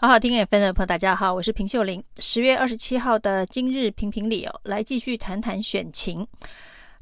[0.00, 2.00] 好好听 FM 的朋友，大家好，我是平秀玲。
[2.20, 6.24] 十月二十七号的今日评评理哦，来继续谈谈选情。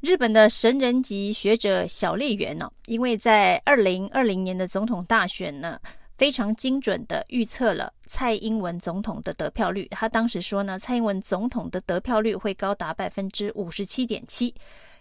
[0.01, 5.79] 日本的神人级学者小笠原哦，因为在二零二零年的总统大选呢，
[6.17, 9.87] 非常精准的预测了蔡英文总统的得票率。
[9.91, 14.55] 他当时说呢，蔡英文总统的得票率会高达百分之五十七点七。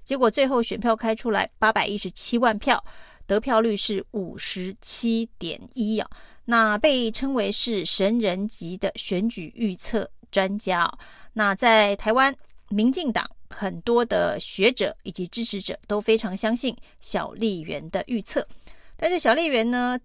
[0.04, 2.84] 结果最后选票开出来，八百一十七万票，
[3.28, 6.10] 得票率是五十七点一啊。
[6.46, 10.98] 那被称为是神人级的选举预测专家啊，
[11.34, 12.36] 那在台湾
[12.70, 18.48] 民进党很多的学者以及支持者都非常相信小笠原的预测，
[18.96, 20.00] 但是小笠原呢，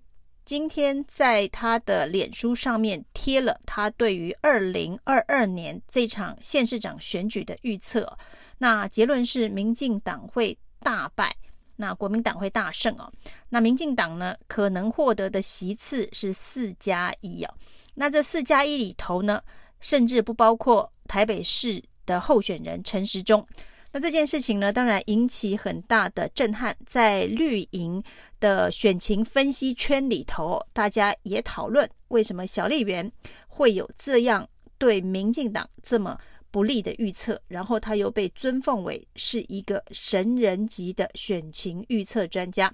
[0.46, 8.16] 今天在他的脸书上面贴了他对于二零二二年这场县市长选举的预测，
[8.56, 11.36] 那结论是民进党会大败。
[11.80, 13.10] 那国民党会大胜哦，
[13.48, 17.54] 那民进党呢，可能获得的席次是四加一哦。
[17.94, 19.42] 那这四加一里头呢，
[19.80, 23.44] 甚至不包括台北市的候选人陈时中。
[23.92, 28.02] 那这件事情呢，当然引起很大的震撼，在绿营
[28.38, 33.10] 的选情分析圈里头，大家也讨论为什么小笠原
[33.48, 36.18] 会有这样对民进党这么。
[36.50, 42.72] 不利的预测，然后他又被尊奉为是一个神人级的选情预测专家。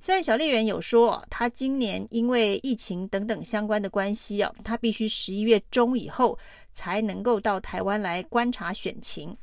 [0.00, 6.38] 虽然小笠原有说，他今年因为疫情等等相关的关系哦，他必须十一月中以后
[6.70, 9.36] 才能够到台湾来观察选情。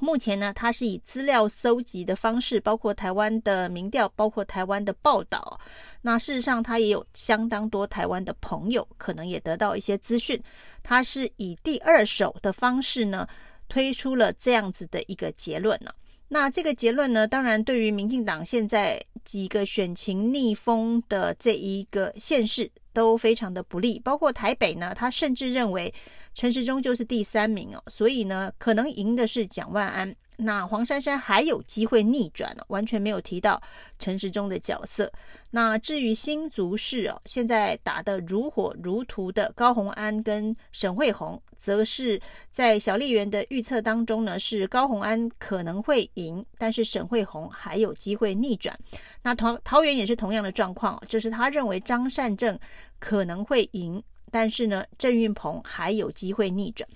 [0.00, 5.58] 目前呢，他是以资料搜集的方式，包括台湾的民调，包括台湾的报道。
[6.00, 10.40] 那事实上，他也有相当多台湾的朋友，可能也得到一些资讯。
[10.82, 13.26] 他是以第二手的方式呢，
[13.68, 15.90] 推出了这样子的一个结论呢。
[16.28, 25.92] 那这个结论呢，当然对于民进党现在几个选情逆风的这一个县市都非常的不利，包括台北呢，他甚至认为
[26.34, 30.14] 陈时中就是第三名哦，所以呢，可能赢的是蒋万安。
[30.40, 33.60] 那黄珊珊还有机会逆转了，完全没有提到
[33.98, 35.12] 陈时中的角色。
[35.50, 42.20] 那至于新竹市哦，现在打得如火如荼的高虹安跟沈慧虹，则是
[42.50, 48.78] 在小笠原的预测当中呢，是高虹安可能会赢，但是沈慧虹还有机会逆转。
[49.22, 52.56] 那桃桃园也是同样的状况，就是他认为张善政
[53.00, 56.88] 可能会赢，但是呢，郑运鹏还有机会逆转。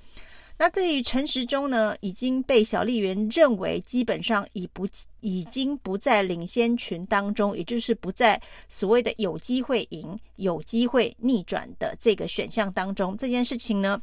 [0.58, 4.86] 那对于陈时中呢，已经被小笠原认为基本上已不
[5.20, 13.16] 已经不在领先群当中，也就是不在所谓的有机会赢、有机会逆转的这个选项当中。
[13.16, 14.00] 这件事情呢，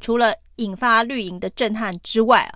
[0.00, 2.50] 除了引发绿营的震撼之外，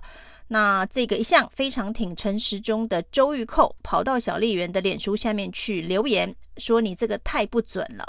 [0.49, 8.05] 那这个一向非常挺陈时中的周玉蔻跑到小笠原的脸书下面去留言，说你这个太不准了。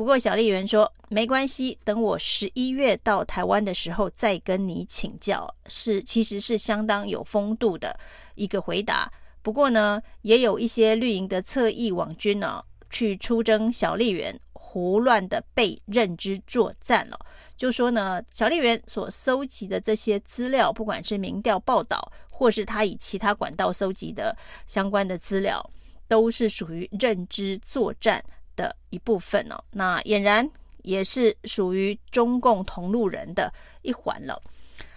[0.00, 8.00] 不过小笠原说没关系，等我十一月到台湾的时候再跟你请教，是其实是相当有风度的
[8.34, 9.12] 一个回答。
[9.42, 17.18] 不过呢，也有一些绿营的侧翼网军呢、哦，去出征小笠原，胡乱的被认知作战了。
[17.54, 24.34] 就说呢，小笠原所搜集的这些资料，不管是民调报道，或是他以其他管道搜集的
[24.66, 25.62] 相关的资料，
[26.08, 28.24] 都是属于认知作战。
[28.60, 30.46] 的一部分哦，那俨然
[30.82, 33.50] 也是属于中共同路人的
[33.80, 34.42] 一环了。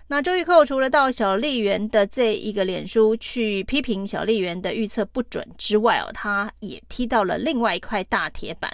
[0.07, 8.69] 那周玉蔻除了到小丽媛的这一个脸书去批评小丽媛的预测不准之外哦，他也踢到了另外一块大铁板，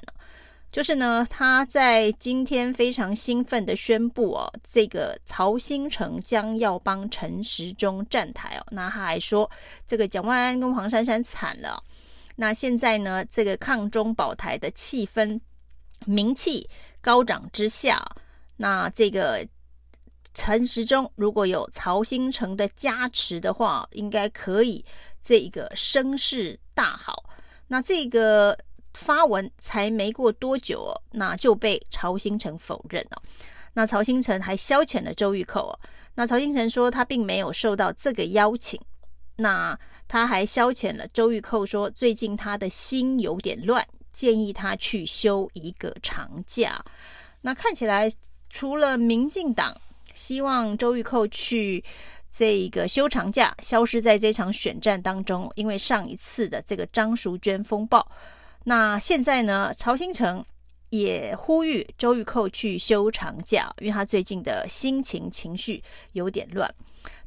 [0.72, 9.50] 就是呢，他在今天非常兴奋的宣布哦，这个曹兴诚将要帮陈时中站台哦，那他还说
[9.86, 11.82] 这个蒋万安跟黄珊珊惨了。
[12.42, 15.38] 那现在呢，这个抗中保台的气氛、
[16.06, 16.66] 名气
[17.02, 18.02] 高涨之下，
[18.56, 19.46] 那这个
[20.34, 24.86] 陈时中如果有曹兴诚的加持的话，应该可以
[25.22, 27.30] 这个声势大好。
[27.68, 28.58] 那这个
[28.94, 33.22] 发文才没过多久哦，那就被曹兴诚否认了。
[33.74, 35.80] 那曹兴诚还消遣了周玉蔻哦。
[36.16, 38.80] 那曹兴诚说他并没有受到这个邀请。
[39.36, 39.78] 那
[40.10, 46.84] 他还消遣了周玉蔻，说最近他的心有点乱，建议他去休一个长假。
[47.42, 48.12] 那看起来，
[48.50, 49.80] 除了民进党
[50.16, 51.84] 希望周玉蔻去
[52.36, 58.06] 这个休长假，消失在这场选战当中，因为上一次的这个张淑娟风暴，
[58.64, 60.44] 那现在呢，曹兴诚
[60.90, 65.84] 也呼吁周玉蔻去休长假，因为他最近的心情情绪
[66.14, 66.74] 有点乱。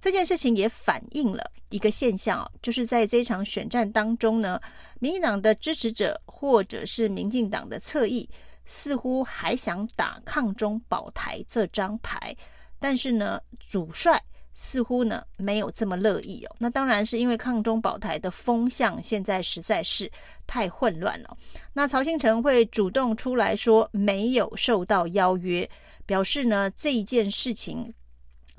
[0.00, 4.60] 这件事情也反映了一个现象啊，就是在这场选战当中呢，
[5.00, 8.28] 民进党的支持者或者是民进党的侧翼，
[8.64, 12.36] 似乎还想打抗中保台这张牌，
[12.78, 14.22] 但是呢，主帅
[14.54, 16.56] 似乎呢没有这么乐意哦。
[16.58, 20.10] 那当然是因为抗中保台的风向现在实在是
[20.46, 21.36] 太混乱了。
[21.72, 25.68] 那曹兴诚会主动出来说没有受到邀约，
[26.04, 27.92] 表示呢这一件事情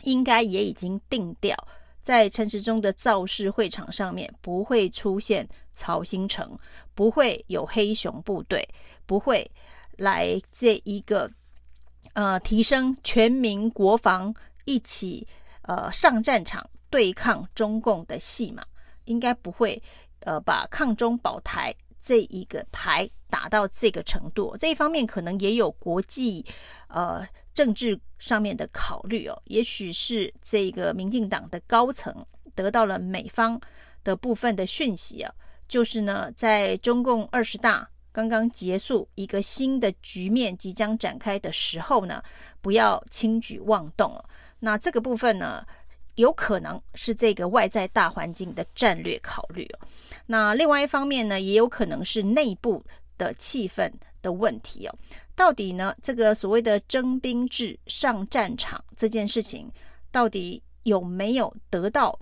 [0.02, 1.56] 应该也已经定调。
[2.04, 6.60] 在陈时中的造势会场上面，不会出现曹新成，
[6.94, 8.68] 不会有黑熊部队，
[9.06, 9.50] 不会
[9.98, 11.32] 来这一个
[12.12, 14.36] 呃提升全民国防，
[14.66, 15.26] 一起
[15.62, 18.66] 呃上战场对抗中共的戏码，
[19.06, 19.82] 应该不会
[20.20, 24.58] 呃把抗中保台这一个牌打到这个程度。
[24.60, 26.46] 这一方面可能也有国际
[26.90, 27.26] 呃。
[27.54, 33.60] 政治上面的考虑哦，也许是这个民进党的高层得到了美方
[34.04, 35.34] 的部分的讯息啊，
[35.68, 42.22] 就是呢，在中共二十大刚刚结束，一个新的局面即将展开的时候呢，
[42.62, 44.24] 不要轻举妄动。
[44.60, 45.66] 那这个部分呢，
[46.16, 49.88] 有可能是这个外在大环境的战略考虑哦。
[50.28, 52.84] 那另外一方面呢，也有可能是内部
[53.18, 53.92] 的气氛
[54.22, 54.96] 的问题哦。
[55.36, 55.96] 到底呢？
[56.02, 59.72] 这个所谓的征兵制上战场这件事情，
[60.12, 62.20] 到底有没有得到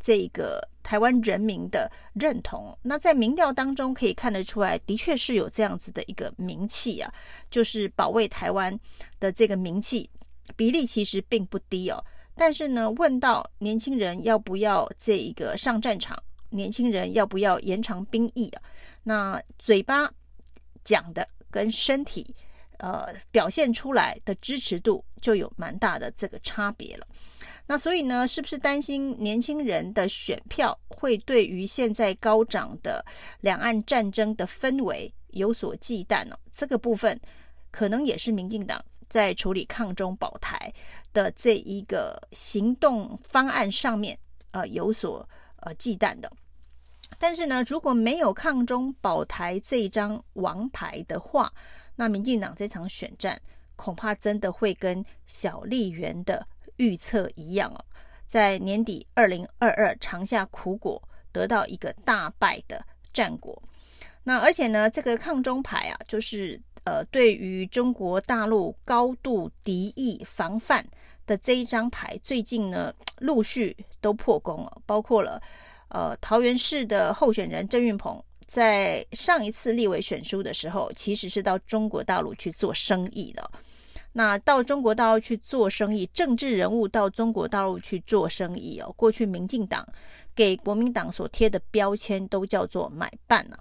[0.00, 2.76] 这个台湾人民的认同？
[2.82, 7.12] 那在民调当中可以看得出来，的确是有这样子的一个名气啊，
[7.48, 8.76] 就是保卫台湾
[9.20, 10.10] 的这个名气
[10.56, 12.04] 比例其实并不低哦。
[12.34, 16.20] 但是呢，问到年轻人要不要这一个上战场，
[16.50, 18.62] 年轻人要不要延长兵役啊？
[19.04, 20.12] 那嘴巴
[20.82, 22.34] 讲的跟身体。
[22.78, 27.06] 呃，表现出来的支持度就有蛮大的这个差别了。
[27.66, 33.04] 那所以呢，是不是担心年轻人的选票会对于现在高涨的
[33.40, 36.38] 两岸战争的氛围有所忌惮呢？
[36.50, 37.20] 这个部分
[37.70, 40.72] 可能也是民进党在处理抗中保台
[41.12, 44.18] 的这一个行动方案上面
[44.52, 46.32] 呃有所呃忌惮的。
[47.18, 51.52] 但是呢，如果没有抗中保台这一张王牌的话，
[52.00, 53.36] 那民进党这场选战
[53.74, 56.46] 恐怕真的会跟小笠原的
[56.76, 57.84] 预测一样哦，
[58.24, 61.02] 在年底二零二二尝下苦果，
[61.32, 62.80] 得到一个大败的
[63.12, 63.60] 战果。
[64.22, 70.86] 那而且呢，这个抗中牌啊，就是呃，对于中国大陆高度敌意防范
[71.26, 75.42] 的这一张牌，最近呢陆续都破功了，包括了
[75.88, 78.22] 呃桃园市的候选人郑运鹏。
[78.48, 83.48] 在上一次立委选书的时候，其实是到中国大陆去做生意的。
[84.14, 88.90] 那到中国大陆去做生意，政治人物到中国大陆去做生意哦。
[88.96, 89.86] 过去民进党
[90.34, 93.60] 给国民党所贴的标签都叫做买办了。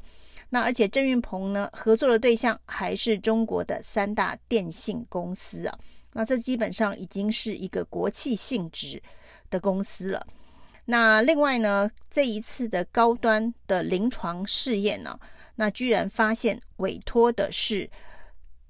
[0.50, 5.78] 那而且郑运鹏呢，合作的对象还是中国的三大电信公司啊。
[6.13, 9.04] 那这基本上已经是一个国企性质
[9.50, 10.25] 的公司了。
[10.89, 15.19] 那另外呢，这一次的高端的临床试验呢，
[15.56, 17.89] 那居然发现委托的是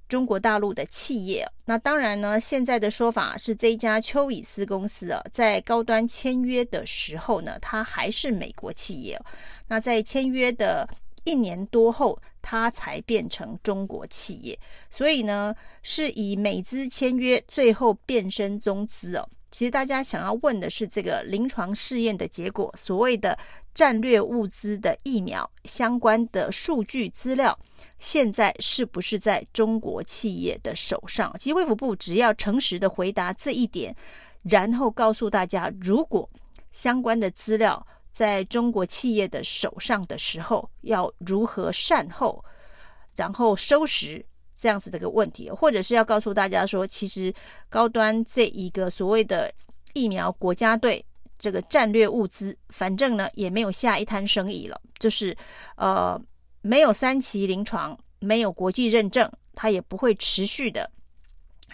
[0.09, 1.47] 中国大陆的企业。
[1.65, 9.21] 那当然呢，现在的说法是这一家丘尔斯公司啊，在高端签约的时候呢，它还是美国企业。
[9.67, 10.89] 那在签约的
[11.23, 14.57] 一年多后，它才变成中国企业。
[14.89, 15.53] 所以呢，
[15.83, 19.29] 是以美资签约，最后变身中资哦。
[19.49, 23.37] 其实大家想要问的是，这个临床试验的结果，所谓的
[23.73, 27.57] 战略物资的疫苗相关的数据资料，
[27.97, 31.33] 现在是不是在中国企业的手上？
[31.39, 33.95] 其实卫福部只要诚实的回答这一点，
[34.43, 36.29] 然后告诉大家，如果
[36.71, 42.43] 相关的资料在中国企业的手上的时候，要如何善后，
[43.15, 44.25] 然后收拾。
[44.57, 47.31] 这样子的一个问题，或者是要告诉大家说，其实
[47.69, 49.53] 高端这一个所谓的
[49.93, 51.05] 疫苗国家队
[51.37, 55.37] 这个战略物资，反正呢也没有下一摊生意了，就是
[55.75, 56.19] 呃
[56.61, 60.89] 没有三期临床，没有国际认证，它也不会持续的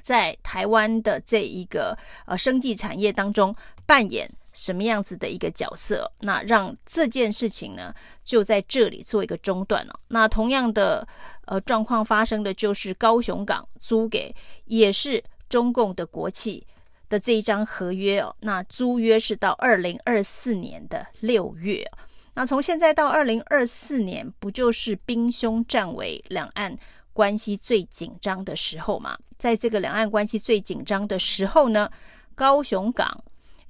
[0.01, 6.09] 在台湾的这一个呃生技产业当中扮演什么样子的一个角色。
[6.21, 7.93] 那让这件事情呢
[8.23, 9.99] 就在这里做一个中断了。
[10.07, 11.05] 那同样的。
[11.45, 14.33] 呃，状况发生的就是高雄港租给
[14.63, 16.65] 也是中共的国企
[17.09, 18.33] 的这一张合约哦。
[18.39, 21.85] 那租约是到二零二四年的六月。
[22.33, 26.77] 那从现在到二零二四年，不就是兵凶战危、两岸
[27.11, 29.17] 关系最紧张的时候吗？
[29.37, 31.91] 在这个两岸关系最紧张的时候呢，
[32.35, 33.21] 高雄港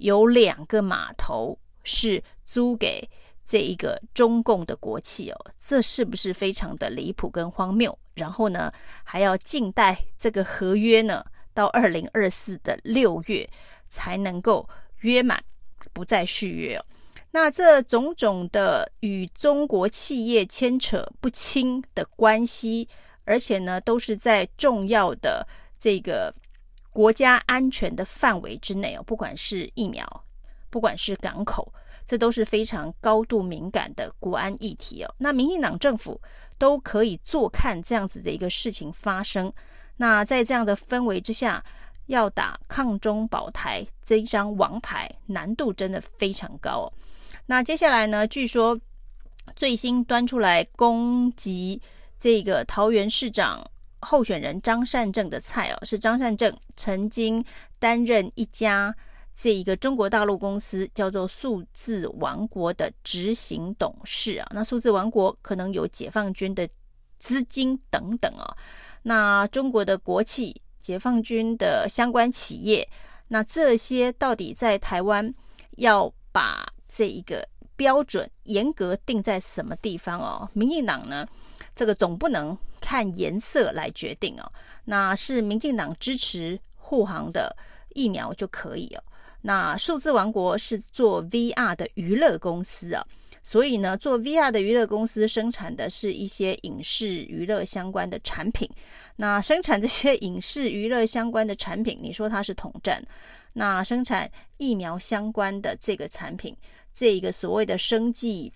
[0.04, 3.10] 有两个码头是租给
[3.46, 7.98] 这一个中共的国企哦，这是不是非常的离谱跟荒谬？
[8.16, 8.72] 然后呢，
[9.06, 13.50] 还要静待这个合约呢，到二零二四的六月
[13.88, 14.68] 才能够
[15.00, 15.42] 约满，
[15.94, 16.86] 不再续约哦。
[17.32, 22.90] 那这种种的与中国企业牵扯不清的关系，
[23.24, 25.48] 而且呢，都是在重要的
[25.80, 26.34] 这个
[26.94, 30.24] 国家安全的范围之内哦，不管是疫苗，
[30.70, 31.74] 不管是港口。
[32.06, 35.16] 这都是非常高度敏感的国安议题哦。
[35.18, 36.20] 那民进党政府
[36.58, 39.52] 都可以坐看这样子的一个事情发生。
[39.96, 41.64] 那在这样的氛围之下，
[42.08, 46.94] 要打抗中保台这一张王牌，难度真的非常高哦。
[47.46, 48.78] 那接下来呢，据说
[49.56, 51.82] 最新端出来攻击
[52.20, 53.66] 这个桃园市长
[54.04, 57.44] 候选人张善政的菜哦，是张善政曾经
[57.80, 58.96] 担任一家。
[59.36, 66.70] 这一个中国大陆公司叫做数字王国的执行董事啊，那数字王国可能有解放军的
[67.18, 68.56] 资金等等啊，
[69.02, 72.88] 那中国的国企、解放军的相关企业，
[73.30, 75.34] 那这些到底在台湾
[75.78, 77.44] 要把这一个
[77.76, 80.48] 标准严格定在什么地方哦？
[80.54, 81.28] 民进党呢，
[81.76, 84.52] 这个总不能看颜色来决定哦，
[84.86, 87.56] 那是民进党支持护航的
[87.94, 89.04] 疫苗就可以哦。
[89.42, 93.06] 那数字王国是做 VR 的娱乐公司啊，
[93.44, 98.70] 所以呢，做 VR 的娱乐公司生产的是一些影视娱乐相关的产品。
[99.18, 103.04] 那生产这些影视娱乐相关的产品，你说它是统战？
[103.52, 106.56] 那生产疫苗相关的这个产品，
[106.94, 108.52] 这一个所谓的生计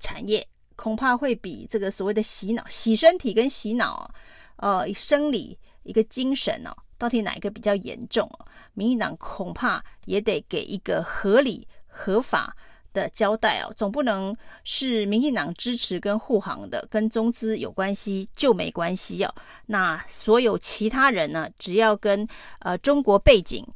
[0.00, 4.12] 产业，恐怕会比这个所谓的洗脑、洗身体跟洗脑，
[4.56, 6.74] 呃，生理一个精神哦。
[6.96, 8.46] 到底哪一个比较严重哦？
[8.72, 12.56] 民进党恐怕也得给一个合理合法
[12.92, 19.34] 的交代哦，总不能是民进党支持跟护航的，跟中资有关系就没关系哦。
[19.66, 22.26] 那所有其他人呢，只要跟
[22.60, 23.66] 呃中国背景、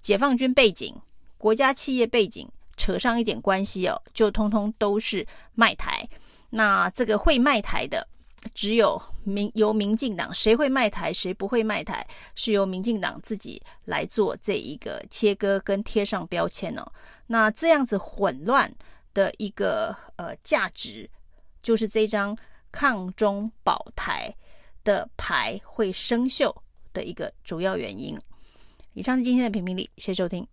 [0.00, 0.94] 解放军背景、
[1.36, 5.24] 国家企业背景扯上一点关系哦，就通通都是
[5.54, 6.08] 卖台。
[6.54, 8.06] 那这个会卖台的。
[8.54, 16.86] 只有民由民进党，谁会卖台，谁不会卖台，是由民进党自己来做这一个切割跟贴上标签哦。
[17.26, 18.70] 那这样子混乱
[19.14, 21.08] 的一个呃价值，
[21.62, 22.36] 就是这张
[22.70, 24.34] 抗中保台
[24.84, 26.54] 的牌会生锈
[26.92, 28.14] 的一个主要原因。
[28.92, 30.46] 以上是今天的评评理，谢谢收听。